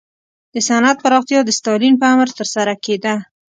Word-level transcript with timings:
د 0.53 0.55
صنعت 0.67 0.97
پراختیا 1.03 1.39
د 1.45 1.49
ستالین 1.59 1.93
په 2.01 2.05
امر 2.13 2.27
ترسره 2.37 2.73
کېده 2.85 3.15